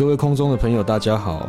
[0.00, 1.46] 各位空中的朋友，大家好，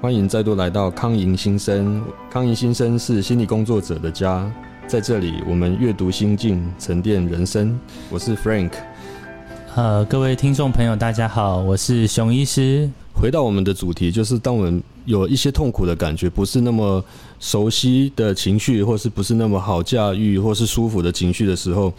[0.00, 2.02] 欢迎再度来到康营新生。
[2.30, 4.50] 康营新生是心理工作者的家，
[4.86, 7.78] 在这里我们阅读心境，沉淀人生。
[8.08, 8.70] 我是 Frank。
[9.74, 12.88] 呃，各位听众朋友，大家好，我是熊医师。
[13.12, 17.04] 回到我们的主题，就是当我们有一些痛苦的感觉，不是那么
[17.38, 21.92] 熟悉的情绪，或是不是那么好驾驭，或是舒服的情绪的时候，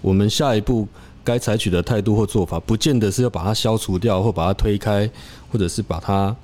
[0.00, 0.88] 我们下一步
[1.26, 5.10] 该采取的态度或做法，不见得是要把它消除掉，或把它推开，
[5.50, 6.34] 或者是把它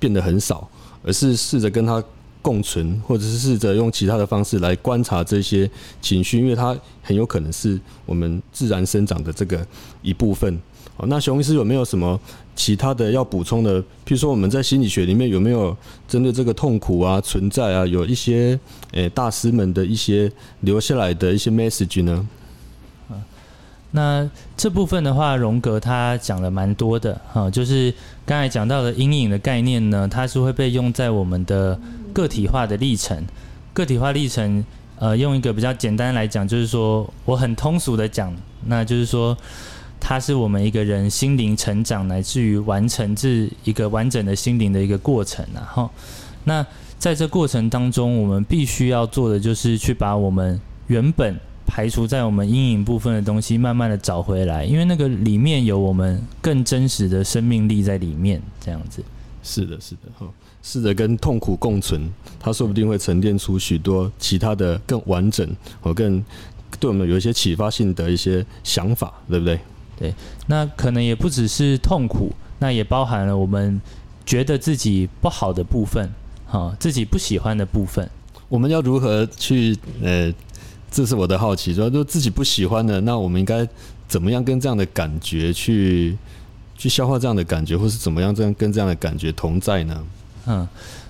[0.00, 0.68] 变得很少，
[1.04, 2.02] 而是试着跟它
[2.42, 9.64] 共存，或者是试着用其他的方式来观察这些情绪，因为它很有可能是我们自然生长的这个
[10.02, 10.60] 一部分。
[10.96, 12.18] 好，那熊医师有没有什么
[12.56, 13.80] 其他的要补充的？
[13.80, 15.74] 譬如说，我们在心理学里面有没有
[16.08, 18.58] 针对这个痛苦啊、存在啊，有一些
[18.90, 20.30] 诶大师们的一些
[20.60, 22.28] 留下来的一些 message 呢？
[23.92, 27.94] 那这部分的话，荣格他讲了蛮多的哈，就是
[28.26, 31.78] 刚才讲到的阴影的概念呢，它是会被用在我们的
[32.12, 33.24] 个体化的历程。
[33.72, 34.64] 个体化历程，
[34.98, 38.34] 呃，用一个比较简单来讲，就是说我很通俗的讲，
[38.66, 39.36] 那就是说。
[40.04, 45.62] 它是我们一个人心灵成长乃至于完成这一个完整的心灵的一个过程啊！
[45.72, 45.90] 哈，
[46.42, 46.66] 那
[46.98, 51.38] 在这过程当中，我们必须要做的就是去把我们原本
[51.74, 58.42] 排除在我们阴影部分的东西，慢慢的找回来，因为那个里面有我们更真实的生命力在里面。
[58.60, 59.02] 这样子，
[59.42, 60.26] 是的，是的，哈，
[60.62, 62.06] 试着跟痛苦共存，
[62.38, 65.48] 它说不定会沉淀出许多其他的更完整
[65.80, 66.22] 和更
[66.78, 69.58] 对我们有一些启发性的一些想法，对不对？
[69.98, 70.14] 对，
[70.46, 73.80] 那可能也不只是痛苦，那也包含了我们
[74.26, 76.06] 觉得自己不好的部分，
[76.44, 78.06] 哈，自己不喜欢的部分。
[78.50, 79.74] 我们要如何去？
[80.02, 80.30] 呃，
[80.92, 83.66] 这是我的好奇，说就自己不喜欢的，那我们应该
[84.06, 86.16] 怎么样跟这样的感觉去
[86.76, 90.04] 去消化这样的感觉，或是怎么样这样跟这样的感觉同在呢？
[90.46, 90.68] 嗯。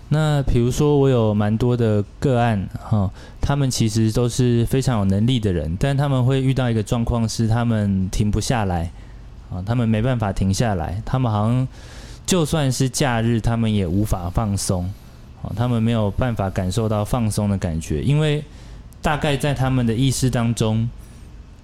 [0.09, 3.11] 那比如说，我有蛮多的个案哈，
[3.41, 8.93] 他们其实都是非常有能力的人，但他们会遇到一个状况是，他们停不下来
[9.51, 11.67] 啊，他们没办法停下来，他们好像
[12.27, 14.85] 就算是假日，他们也无法放松
[15.43, 18.45] 啊，他们没有办法感受到放松的感觉，因为
[19.03, 20.89] 大概在他们的意识当中，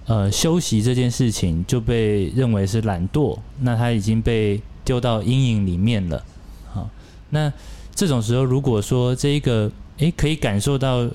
[0.05, 6.23] 呃，休息这件事情就被认为是懒惰，那他已经被丢到阴影里面了，
[6.71, 6.87] 好，
[7.31, 7.51] 那。
[7.95, 11.05] 这种时候，如果说这一个诶可以感受到，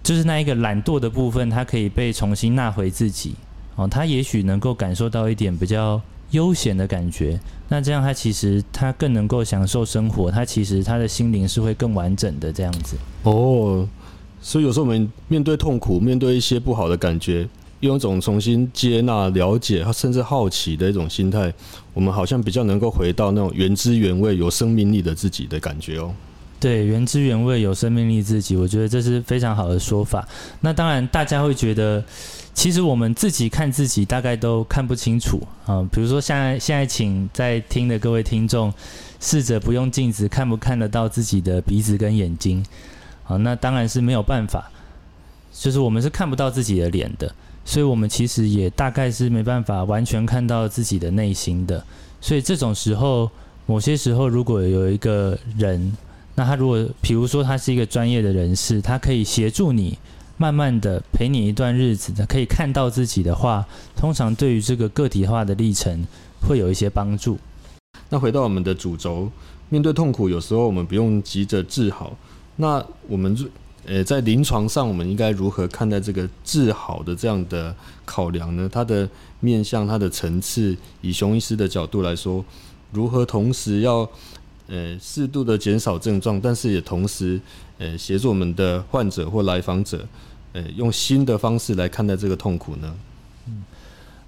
[0.00, 3.34] 就是那一个懒惰的部分，它可以被重新纳回自己
[3.74, 6.00] 哦，他也许能够感受到一点比较
[6.30, 7.40] 悠闲的感觉。
[7.68, 12.96] 那这样他其实他更能够享受生活，他其实他的心灵是会更完整的这样子。
[13.24, 13.88] 哦，
[14.44, 17.48] 所以有时候我们面对痛苦，面对一些不好的感觉。
[17.80, 21.52] 用一种重新接纳、了解，甚至好奇的一种心态，
[21.92, 26.14] 我们好像比较能够回到那种原汁原味、有生命力的自己的感觉哦。
[26.60, 30.26] 对，原汁原味、有生命力自己，我觉得这是非常好的说法。
[30.60, 32.02] 那当然，大家会觉得，
[32.54, 35.86] 其实我们自己看自己，大概都看不清楚啊。
[35.92, 38.72] 比如说，现在现在，请在听的各位听众，
[39.20, 42.64] 试着不用镜子，看不看得到自己的鼻子跟眼睛？
[43.24, 44.70] 好，那当然是没有办法，
[45.52, 47.34] 就是我们是看不到自己的脸的。
[47.66, 51.82] 所以，我们其实也大概是没办法完全看到自己的内心的。
[52.20, 53.30] 所以，这种时候，
[53.64, 55.96] 某些时候，如果有一个人，
[56.34, 59.98] 那他如果，比如说，他是一个专业的人士，他可以协助你，
[60.36, 66.04] 慢慢的陪你一段日子的，可以看到自己的话，通常对于这个个体化的历程
[66.46, 67.38] 会有一些帮助。
[68.10, 69.30] 那回到我们的主轴，
[69.70, 72.14] 面对痛苦，有时候我们不用急着治好。
[72.56, 73.36] 那我们。
[73.86, 77.76] 呃，在临床上，我们应该如何看待这个治好的这样的
[78.06, 78.66] 考量呢？
[78.72, 79.06] 它的
[79.40, 82.42] 面向、它的层次，以熊医师的角度来说，
[82.92, 84.08] 如何同时要
[84.68, 87.38] 呃适度的减少症状，但是也同时
[87.76, 90.08] 呃协助我们的患者或来访者，
[90.54, 92.94] 呃用新的方式来看待这个痛苦呢？
[93.46, 93.64] 嗯，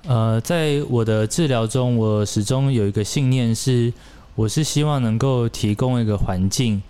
[0.07, 3.91] 呃，在我的治疗中，我始终有一个信念是，
[4.35, 6.83] 我是希望能够提供一个环境，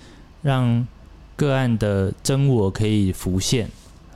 [0.42, 0.84] 让
[1.36, 3.68] 个案的真我可以浮现，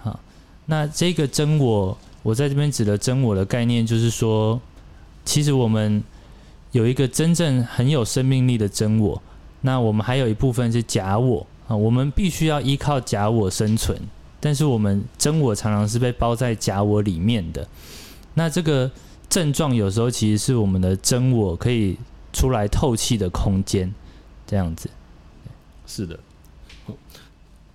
[0.02, 0.18] 好，
[0.66, 4.60] 那这个真我，我在这边指的真我的概念，就是说，
[5.24, 6.02] 其实我们
[6.72, 9.22] 有一个真正很有生命力的真我，
[9.60, 11.46] 那我们还有一部分是假我。
[11.68, 13.96] 啊，我们必须要依靠假我生存，
[14.40, 17.64] 但是我们真我常常是被包在假我里面的，
[18.34, 18.90] 那这个
[19.28, 21.96] 症状有时候其实是我们的真我可以
[22.32, 23.94] 出来透气的空间，
[24.48, 24.90] 这样子，
[25.86, 26.18] 是的。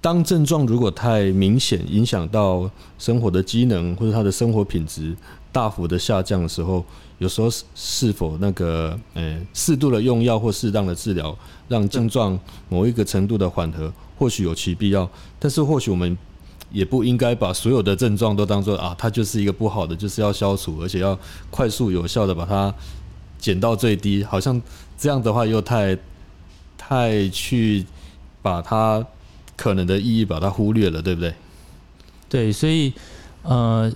[0.05, 2.69] 当症状如果太明显，影响到
[2.99, 5.15] 生活的机能或者他的生活品质
[5.51, 6.85] 大幅的下降的时候，
[7.17, 11.35] 有时候是是否那个呃适度的用药或适当的治疗，
[11.67, 15.09] 让症状某一个程度的缓和，或许有其必要。
[15.39, 16.15] 但是或许我们
[16.69, 21.17] 也不应该把所有的症状都当做啊，它就是一个不好的，就是要消除，而且要
[21.49, 22.71] 快速有效的把它
[23.39, 24.23] 减到最低。
[24.23, 24.61] 好像
[24.95, 25.97] 这样的话又太
[26.77, 27.83] 太去
[28.43, 29.03] 把它。
[29.55, 31.33] 可能的意义把它忽略了，对不对？
[32.27, 32.91] 对，所以
[33.43, 33.91] 呃，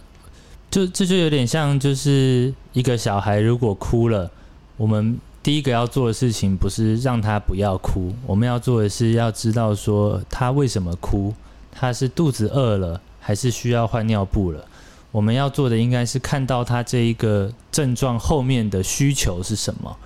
[0.69, 4.29] 就这就有点像，就是一个小孩如果哭了，
[4.77, 11.33] 我们第一个要做的事情不是让他不要哭，我们要做的是要知道说他为什么哭，
[11.71, 14.63] 他是肚子饿了，还是需要换尿布了？
[15.11, 19.97] 我们要做的应该是看到他这一个症状后面的需求是什么。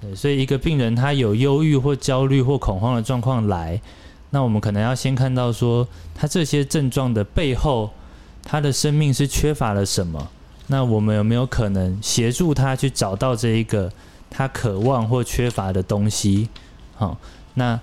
[0.00, 3.80] 对，所以一个病人他有忧郁或焦虑或恐慌的状况来。
[4.36, 7.90] 那我们可能要先看到说，他这些症状的背后，
[8.44, 10.28] 他的生命是缺乏了什么？
[10.66, 13.90] 那我们有没有可能协助他去找到这一个
[14.28, 16.50] 他渴望或缺乏的东西？
[16.96, 17.16] 好，
[17.54, 17.80] 那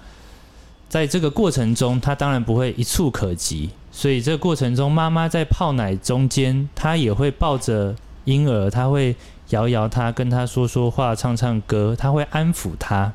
[0.88, 7.96] 在这个过程中，他当然不会一触可及，所以这个过程中，妈妈在泡奶中间，她也会抱着
[8.26, 9.16] 婴儿，她会
[9.50, 13.12] 摇摇他，跟他说说话，唱唱歌，他会安抚他。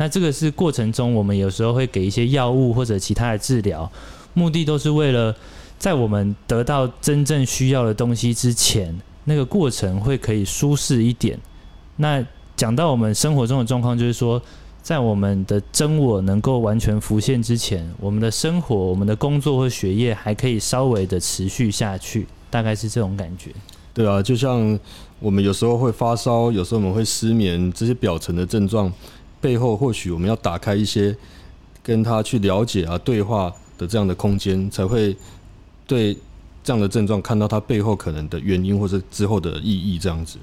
[0.00, 3.90] 那这个是过程中，我们有时候会给一些药物或者其他的治疗，
[4.32, 5.36] 目的都是为了
[5.78, 11.38] 在我们得到真正需要的东西之前，那个过程会可以舒适一点。
[11.96, 12.24] 那
[12.56, 14.40] 讲到我们生活中的状况，就是说，
[14.82, 23.50] 在我们的真我能够完全浮现之前，我们的生活、我们的工作或学业还可以稍微的持续下去，大概是这种感觉。
[23.92, 24.78] 对啊，就像
[25.18, 28.90] 我们有时候会发烧，有时候我们会失眠，这些表层的症状。
[29.40, 31.16] 背后或许我们要打开一些
[31.82, 35.16] 跟他去了解啊对话的这样的空间，才会
[35.86, 36.16] 对
[36.62, 40.38] 这样的症状看到他背后可能的原因或者之后的意义这样子。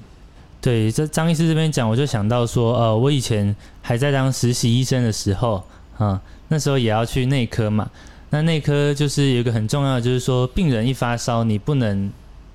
[0.60, 5.62] 对，这张医师这边讲，我就想到说，呃，我以前还在当实习医生的时候，
[5.96, 7.88] 啊，那时候也要去内科嘛。
[8.30, 12.10] 那内科就是有一个很重要的，就是说病人一发烧，你不能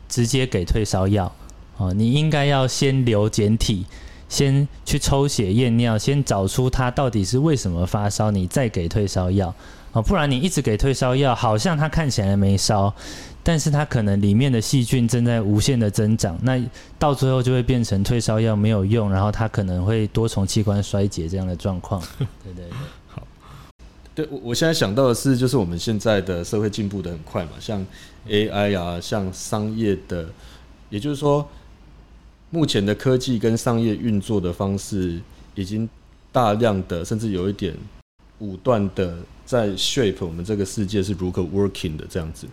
[0.09, 1.33] 直接给退烧药，
[1.77, 3.85] 哦，你应该要先留检体。
[4.33, 9.53] 先去抽血验尿，先找出他到底是为什么发烧，你再给退烧药
[9.91, 12.91] 啊，不然你一直给退烧药，好像他看起来没烧，
[13.43, 16.59] 但是他可能里面的细菌正在无限的增长，那
[16.97, 22.01] 到最后就会变成退烧药没有用，然后他可能会多重器官衰竭这样的状况。
[22.43, 22.65] 对对对，
[23.07, 23.21] 好，
[24.15, 27.85] 对我我现在想到的是，就是我们现在的社会进步的很快嘛，像
[28.27, 30.27] AI 啊，像商业的，
[30.89, 31.47] 也就是说。
[32.53, 35.19] 目前的科技跟商业运作的方式，
[35.55, 35.89] 已经
[36.31, 37.75] 大量的，甚至有一点
[38.37, 42.45] 武断的在 shape 我们这个世界是如何 working 的这样子。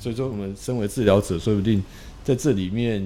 [0.00, 1.80] 所以说，我们身为治疗者，说不定
[2.24, 3.00] 在这里面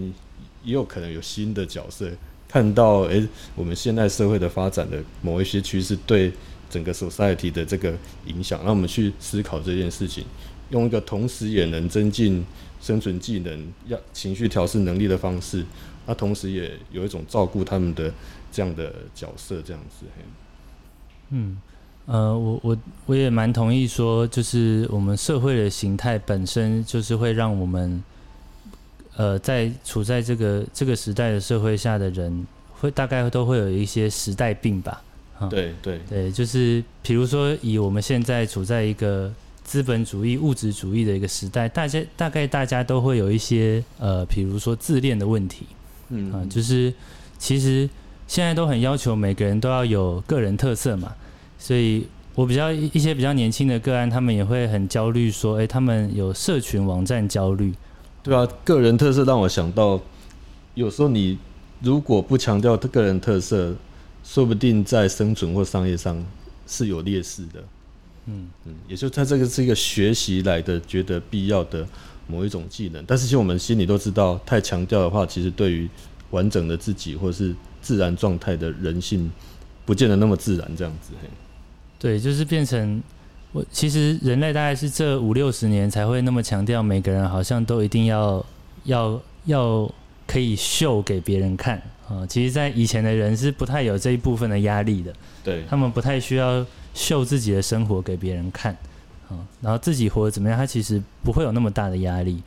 [0.65, 2.11] 也有可能有新的角色，
[2.49, 6.33] 看到诶，我们现代社会的发展的某一些趋势对
[6.71, 7.95] 整个 society 的这个
[8.25, 10.25] 影响，让我们去思考这件事情，
[10.71, 12.43] 用一个同时也能增进
[12.81, 15.63] 生存技能、要情绪调试能力的方式。
[16.09, 18.11] 那同时也有一种照顾他们的
[18.51, 20.07] 这样的角色，这样子。
[21.29, 21.59] 嗯，
[22.07, 28.03] 呃，我我我也蛮同意说，就是我们社会的形态本身就是会让我们，
[29.17, 32.47] 呃，在处在这个这个时代的社会下的人，
[32.81, 35.03] 会大概都会有一些时代病吧。
[35.51, 39.31] 对对对，就是比如说以我们现在处在一个。
[39.69, 45.67] 资本主义、物质主义的一个时代，大家大概大家都会有一些呃，比如说自恋的问题，
[46.09, 46.33] 嗯。
[46.33, 46.93] 啊，就是
[47.39, 47.89] 其实
[48.27, 51.15] 现在都很要求每个人都要有个人特色嘛，
[51.59, 57.75] 所以我比较一些比较年轻的个案，他们也会很焦虑，说，哎，他们有社群网站焦虑，
[58.23, 60.01] 对啊，个人特色让我想到，
[60.75, 61.39] 有时候你
[61.81, 63.75] 如果不强调个人特色，
[64.23, 66.23] 说不定在生存或商业上
[66.67, 67.65] 是有劣势的。
[68.27, 68.49] 嗯。
[68.67, 71.87] 嗯，也就他这个是一个学习来的，觉得必要的
[72.29, 73.03] 某一种技能。
[73.05, 75.89] 但是其实我们心里都知道，太强调的话，其实对于
[76.31, 79.29] 完整的自己或者是自然状态的人性，
[79.85, 80.71] 不见得那么自然。
[80.77, 81.13] 这样子，
[81.99, 83.03] 对，就是变成
[83.51, 88.45] 我其实人类大概是这五六十年才会那么强调，每个人好像都一定要
[88.85, 89.91] 要要
[90.27, 92.25] 可以秀给别人看啊。
[92.27, 96.65] 其实，在以前的人是不太有这一部分的压力的，对他们不太需要。
[96.95, 98.77] 秀自己的生活给别人看，
[99.31, 100.59] 嗯，然后自己活得怎么样？
[100.59, 102.43] 他其实不会有那么大的压力。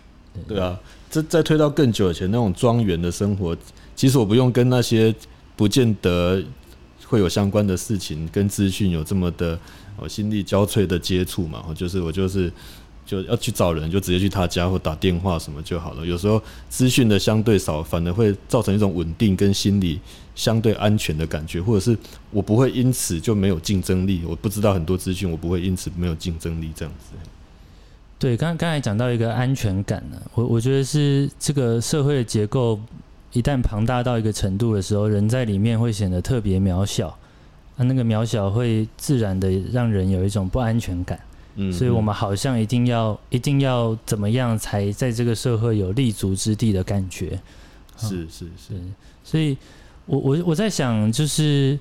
[0.47, 3.55] 对啊，这再推到更久以前那种庄园的生活，
[3.95, 5.13] 其实我不用跟那些
[5.57, 6.41] 不见得
[7.05, 9.59] 会有相关的事情跟资讯有这么的
[9.97, 12.51] 哦，心力交瘁的接触嘛，我，就是我就是
[13.11, 16.05] 就要去找人，就直接去他家或打电话什么就好了。
[16.05, 19.99] 有时候资讯的相对少，反而会造成一种稳定跟心理
[20.33, 21.97] 相对安全的感觉，或者是
[22.31, 24.21] 我不会因此就没有竞争力。
[24.25, 27.17] 我不知道很多资讯，我不会因此没有竞争力这样子。
[28.17, 32.79] 对，刚刚才讲到一个安全感呢，我我觉得是这个社会的结构
[33.33, 37.09] 一旦庞大到一个程度的时候，人在里面会显得特别渺小，
[37.75, 41.19] 啊，那个渺小会自然的让人有一种不安全感，
[41.55, 47.39] 嗯，所以我们好像一定要一定要怎么样才在这个社会有立足之地的感觉，
[47.97, 48.73] 是是是，
[49.23, 49.57] 所以
[50.05, 51.79] 我我我在想就是。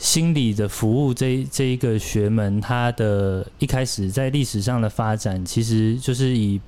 [0.00, 6.60] 心理的服务这这一个学门，它的一开始在历史上的发展，其实就是以，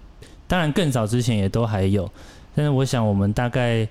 [0.49, 2.11] 当然更早之前也都还有，
[2.57, 3.87] 但是我想我们大概，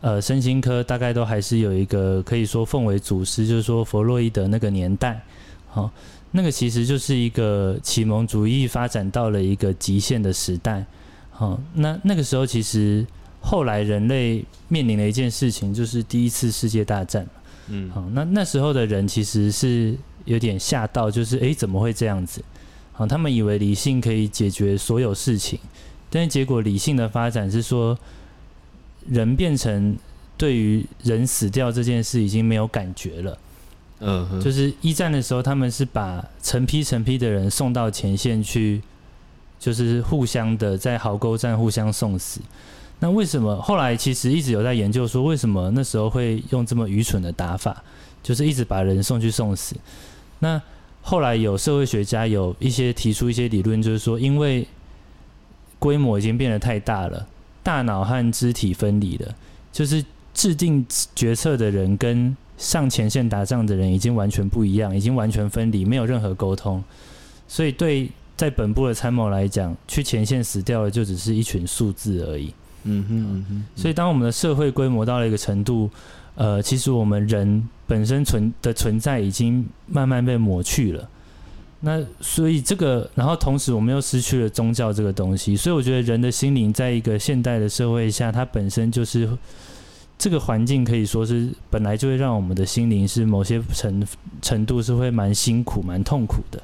[0.00, 5.20] 呃，身心科大概都还是有一个可以说奉为祖师，就是说弗洛伊德那个年代，
[5.68, 5.90] 好，
[6.36, 10.84] 那个其实就是一个启蒙主义发展到了一个极限的时代，
[11.30, 13.06] 好，那那个时候其实
[13.40, 17.24] 后来人类面临了一件事情，就是第一次世界大战。
[17.68, 22.42] 嗯，好，那那时候的人其实是有点吓到，就是哎，怎么会这样子？
[22.90, 25.60] 好，他们以为理性可以解决所有事情，
[26.10, 27.96] 但是结果理性的发展是说，
[29.08, 29.96] 人变成
[30.36, 33.38] 对于人死掉这件事已经没有感觉了。
[34.00, 38.82] 嗯，就是一战的时候，他们是把成批成批的人送到前线去，
[39.58, 42.40] 就是互相的在壕沟战互相送死。
[43.00, 47.82] 那为什么后来其实一直有在研究说，为什么那时候会用这么愚蠢的打法，
[48.22, 49.74] 就是一直把人送去送死？
[50.38, 50.60] 那
[51.02, 54.66] 后来有社会学家有一些提出一些理论，就是说，因为
[55.78, 57.26] 规模已经变得太大了，
[57.62, 59.34] 大脑和肢体分离了，
[59.72, 66.82] 就是制定决策的人跟上前线打仗的人已经完全不一样，已经完全分离，没有任何沟通，
[67.46, 72.54] 所以对在本部的参谋来讲，去前线死掉的就只是一群数字而已。
[72.84, 75.90] 嗯哼，嗯哼所以当我们的社会规模到了一个程度，
[76.36, 81.06] 呃，其实我们人本身存的存在已经慢慢被抹去了。
[81.80, 89.28] 那所以这个，然后同时我们又失去了宗教这个东西，所以我觉得人的心灵在一个现代的社会下，它本身就是
[90.18, 94.06] 这个环境可以说是本来就会让我们的心灵是某些程
[94.40, 96.62] 程度是会蛮辛苦、蛮痛苦的，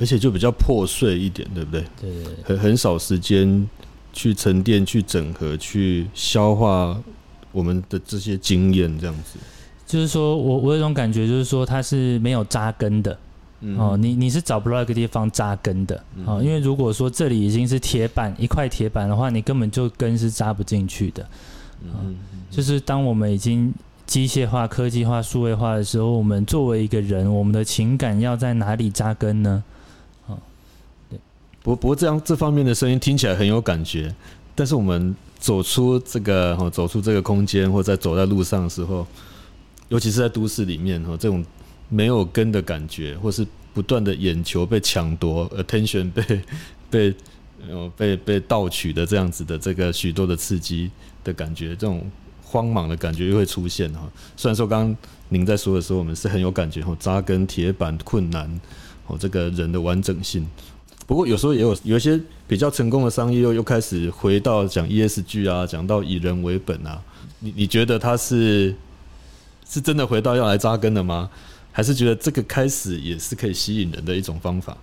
[0.00, 1.84] 而且就比较破碎一点，对不对？
[2.00, 2.10] 对
[2.44, 3.68] 很很少时间。
[4.14, 7.02] 去沉淀、去整合、去消化
[7.50, 9.38] 我们的这些经验，这样子。
[9.86, 13.18] 就是说我我有种感觉，就是说它是没有扎根的。
[13.78, 16.04] 哦，你你是找不到一个地方扎根的。
[16.26, 21.26] 哦，因为如果说这里已经是铁板一块铁板的话，你根本就根是扎不进去的。
[21.84, 22.16] 嗯，
[22.50, 23.72] 就是当我们已经
[24.06, 29.62] 机械化、科技化、数位化的时候，我们作为一个人，我们的情感要在哪里扎根呢？
[30.28, 30.36] 啊，
[31.08, 31.18] 对
[31.62, 34.14] 不不过这样这方面的声音听起来很有感觉，
[34.54, 39.06] 但是我们走出这个哈，走出这个空间，或在走在路上的时候，
[39.88, 41.44] 尤其是在都市里面哈，这种
[41.88, 46.42] 没有根的感觉，或是不断的眼球被抢夺，attention 被
[46.90, 47.14] 被
[47.68, 50.90] 呃被被盗取的这样子的这个许多的刺激
[51.22, 52.04] 的感觉，这种
[52.42, 54.10] 慌忙的感觉又会出现哈。
[54.36, 54.96] 虽然说刚刚
[55.28, 58.60] 您在说的时候，我们是很有感觉哈，扎根铁板困难
[59.06, 60.46] 哦，这个人的完整性。
[61.06, 67.02] 不过有时候也有有一些比较成功的商业又又开始回到讲 ESG 啊，讲到以人为本啊，
[67.40, 68.74] 你你觉得他是
[69.68, 71.28] 是真的回到要来扎根的吗？
[71.74, 74.76] 还是觉得这个开始也是可以吸引人的一种方法？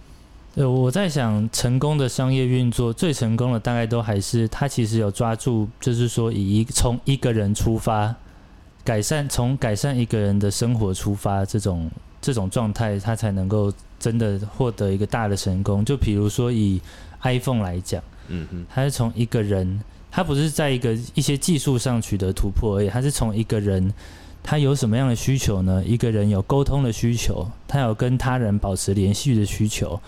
[0.56, 8.13] 对，我在想成功的商业运作最成功的大概都还是他其实有抓住，就是说以一从一个人出发，
[8.84, 11.89] 改善从改善一个人的生活出发这种
[12.22, 13.72] 这种状态，他才能够。
[14.00, 16.79] 真的获得一个大的成功，就比如说以
[17.22, 23.94] iPhone 来讲，嗯嗯，它是从一个人，他不是在一个一些技术上取得突破而已，他是从一个人，
[24.43, 25.84] 他有什么样的需求呢？
[25.86, 30.00] 一个人有沟通的需求，他有跟他人保持联系的需求，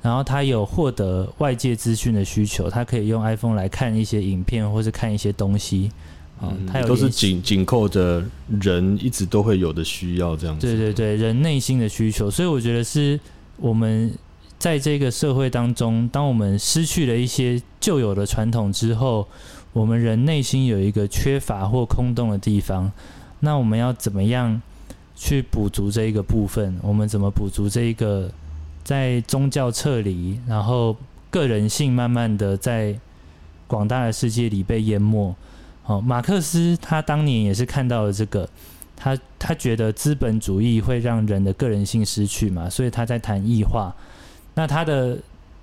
[0.00, 5.90] 然后他有获得外界资讯的需求，他可以用 iPhone 来看一些影片或是看一些东西。
[6.66, 8.20] 它都是紧紧扣着
[8.60, 10.66] 人一直都会有的需要，这样子。
[10.66, 13.20] 对对对，人内心的需求，所以我觉得是
[13.58, 14.12] 我们
[14.58, 19.28] 在这个社会当中，当我们失去了一些旧有的传统之后，
[19.72, 22.90] 我们人内心有一个缺乏或空洞的地方，
[23.44, 24.62] 那我们要怎么样
[25.16, 26.78] 去补足这一个部分？
[26.80, 28.30] 我们怎么补足这一个
[28.84, 30.96] 在宗教撤离，然后
[31.28, 32.96] 个人性慢慢的在
[33.66, 35.34] 广大的世界里被淹没？
[35.86, 38.48] 哦，马克思他当年也是看到了这个，
[38.94, 43.92] 他他觉得资本主义会让人的个人性失去嘛，所以他在谈异化。
[44.54, 45.18] 那他的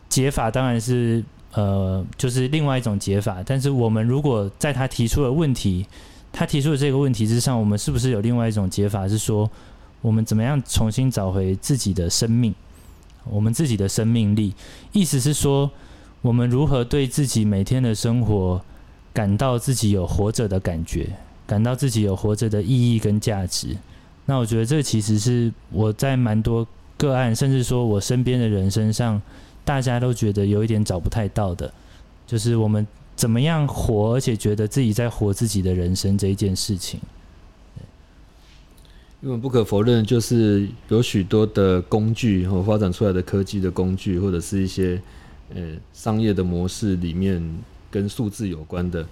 [0.09, 3.41] 解法当然是呃，就是另外一种解法。
[3.45, 5.85] 但是我们如果在他提出的问题，
[6.31, 9.07] 他提出的这个问题之上，我们是不是有另外一种解法？
[9.07, 9.49] 是说
[10.01, 12.53] 我们怎么样重新找回自己的生命，
[13.25, 14.53] 我们自己的生命力？
[14.91, 15.69] 意思是说，
[16.21, 18.61] 我们如何对自己每天的生活
[19.11, 21.09] 感到自己有活着的感觉，
[21.45, 23.75] 感到自己有活着的意义跟价值？
[24.25, 29.21] 那我觉得这其实是我在蛮多个案，甚至说我身边的人身上，
[29.65, 31.73] 大家都觉得有一点找不太到的，
[32.27, 32.87] 就是我们。
[33.19, 36.97] 怎么样活，而且觉得自己在活自己的人生这一件事情，
[39.21, 45.01] 因为不可否认，就是有许多的工具和发展出来的科技的工具，或者是一些
[45.53, 45.61] 呃
[45.91, 47.43] 商业的模式里面
[47.91, 49.05] 跟数字有关的，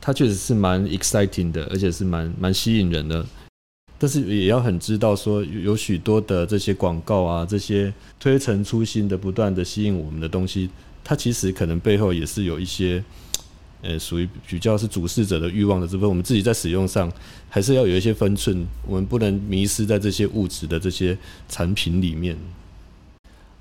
[0.00, 3.26] 它确实是蛮 exciting 的，而且是蛮蛮吸引人的。
[3.98, 10.70] 但是也要很知道说，有许多的这些广告啊，这些推陈出新的、不断的吸引我们的东西，
[11.04, 13.04] 它其实可能背后也是有一些。
[13.86, 17.12] 呃，属于比较是主事者的欲望的这分，我们自己在使用上
[17.50, 21.14] 还是要有一些分寸，我们不能迷失在这些物质的这些
[21.50, 22.34] 产品里面。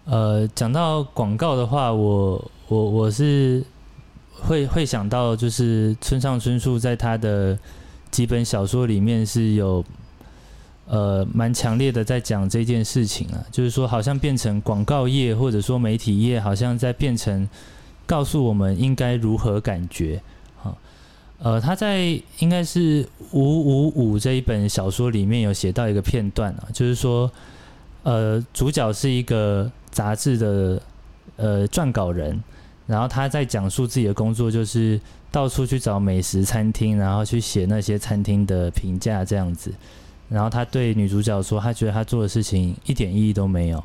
[0.06, 3.62] 呃，讲到广告的话，我我我是
[4.32, 7.60] 会会想到，就是村上春树在他的
[8.10, 9.84] 几本小说里面是有
[10.88, 17.46] 呃蛮强烈的在讲这件事情啊，就是说好像变成广告业或者说媒体业，好像在变成。
[18.06, 20.22] 告诉我们应该如何感觉，
[20.58, 20.78] 好，
[21.40, 27.32] 呃，他在应该是五五五这一本小说里面有写到一个片段啊，就是说，
[28.04, 30.82] 呃，主角是一个杂志的
[31.38, 32.38] 呃撰稿人，
[32.88, 35.00] 然后他在讲述自己的工作，就是
[35.32, 39.72] 到处去找美食餐厅，然后去写那些餐厅的评价这样子，
[40.28, 43.82] 然后他对女主角说，他觉得他做的事情一点意义都没有，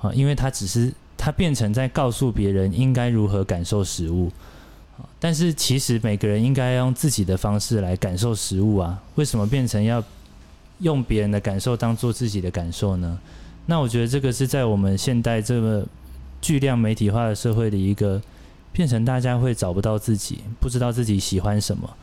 [0.00, 0.92] 啊，因为他只是。
[1.28, 4.32] 它变成在告诉别人应该如何感受食物，
[5.20, 8.98] 但是其实每个人应该用自己的方式来感受食物啊。
[9.16, 10.02] 为什么变成要
[10.78, 13.18] 用别人的感受当做自己的感受呢？
[13.66, 15.86] 那我觉得这个是在我们现代这个
[16.40, 18.18] 巨量媒体化的社会的一个
[18.72, 21.94] 变成大家会找不到自己，不知道自己喜欢什么。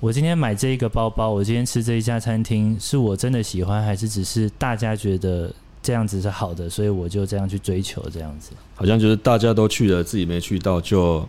[0.00, 5.54] 我今天买这一个包包，我今天吃这一家餐厅，是我真的喜欢，还是只是大家觉得？
[5.82, 8.52] 这样子是好的，所以我就这样去追求这样子。
[8.76, 11.28] 好像就是大家都去了，自己没去到，就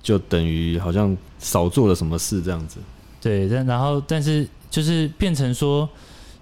[0.00, 2.78] 就等于好像少做了什么事这样子。
[3.20, 5.88] 对，但然后但是就是变成说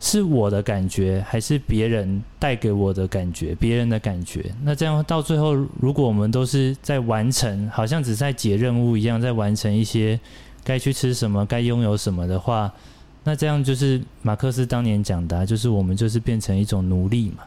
[0.00, 4.54] 是我的感觉，还是别人带给我的感觉，别人的感觉。
[4.62, 10.20] 那这样到最后，如果我们都是在完成，好像只在解任务一样，在完成一些
[10.62, 12.70] 该去吃什么、该拥有什么的话。
[13.26, 17.42] 那这样就是马克思当年讲的，就是我们就是变成一种奴隶嘛，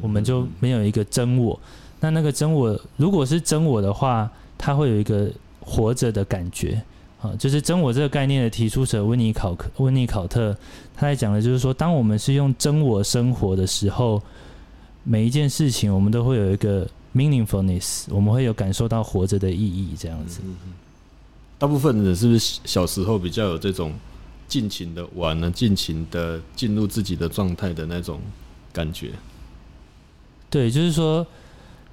[0.00, 1.60] 我们就没有一个真我。
[2.00, 5.30] 那那个真我，如果是真我的话，它会有一个
[5.60, 6.82] 活着的感觉
[7.20, 7.32] 啊。
[7.38, 10.56] 就是真我这个概念的提出者温尼考克、温尼考特，
[10.96, 14.22] 他在讲的就是说，当我们是用真我生活的时候，
[15.04, 19.94] 每一件事情我们都会有一个 meaningfulness，我们会有感受到活着的意义。
[19.98, 20.40] 这样子，
[21.58, 23.92] 大部分人是不是小时候比较有这种？
[24.52, 28.20] 尽情的玩呢，尽情的进入自己的状态的那种
[28.70, 29.12] 感觉。
[30.50, 31.26] 对，就是说，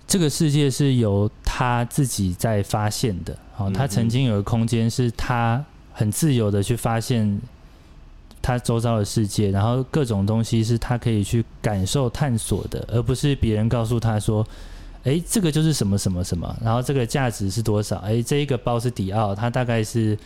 [0.06, 3.34] 这个世界是由他自己在发现的。
[3.56, 7.40] 好，他曾经有个空间，是他很自由的去发现
[8.42, 14.46] 他周遭的世界，然后各种东西是他可以去感受、探索的，而不是别人告诉他说
[15.06, 17.96] ：“哎，这个就是什么什么什么，然后这个价值是多少？
[18.00, 20.20] 哎，这一个包是迪奥，它大概是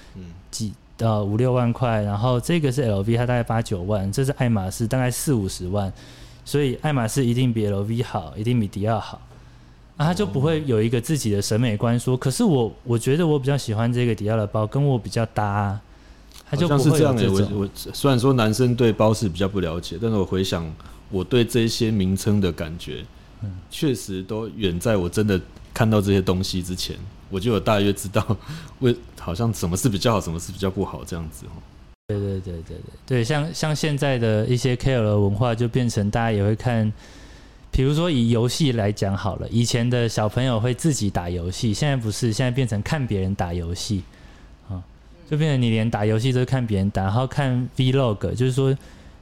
[0.49, 5.91] 几。”呃，五六万块，然后这个是 LV，它大概八九万，这是爱马仕，大概四五十万，
[6.45, 9.19] 所以爱马仕一定比 LV 好，一定比迪奥好，
[9.97, 15.79] 啊，他就不会有一个自己的审美观，说，可是我我觉得我比较喜欢这个迪奥的包，跟我比较搭，
[16.49, 17.29] 他就不会这样的。
[17.31, 20.71] 我我虽然说男生对包是比较不了解，但是我回想
[21.09, 23.03] 我对这些名称的感觉，
[23.71, 25.41] 确实都远在我真的
[25.73, 26.95] 看到这些东西之前。
[27.29, 28.37] 我就有大约知道，
[28.81, 31.57] 为好像什么是比较好，什么是比较不好这样子哦。
[32.09, 36.93] 对对对对对对，像像现在的一些 K l 文化，就变成大家也会看，
[37.71, 44.03] 比如说以游戏来讲好了，以前的小朋友会自己打游戏，现在不是，现在变成看别人打游戏，
[44.69, 44.77] 啊，
[45.27, 48.77] 就变成你连打游戏都看别人打，然后看 Vlog，就是说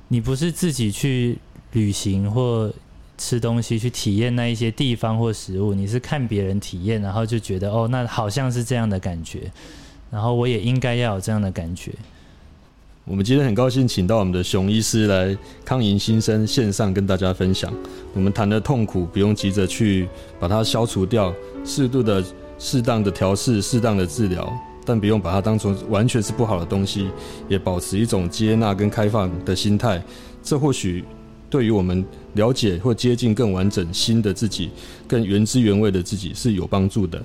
[0.10, 1.38] 你不是自己去
[1.72, 2.70] 旅行或。
[3.22, 9.42] 吃东西去体验那一些地方或食物，你是看别人体验，然后就觉得哦，那好像是这样的感觉，
[10.10, 11.92] 然后我也应该要有这样的感觉。
[13.06, 17.72] 我们今天很高兴请到我们的熊医师来康营新生线上跟大家分享。
[18.16, 21.32] 我们谈的痛苦不用急着去把它消除掉，
[21.64, 22.24] 适度的、
[22.58, 24.52] 适当的调试、适当的治疗，
[24.84, 27.08] 但不用把它当成完全是不好的东西，
[27.48, 30.02] 也保持一种接纳跟开放的心态。
[30.42, 31.04] 这或许
[31.52, 34.72] 对于我们了解或接近更完整新的自己、
[35.08, 37.22] 更原汁原味的自己是有帮助的。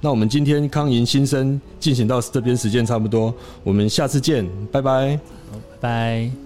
[0.00, 5.20] 那我们今天康营新生进行到这边时间差不多，我们下次见，拜拜，
[5.52, 6.45] 拜拜。